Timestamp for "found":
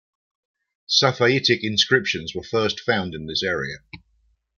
2.79-3.13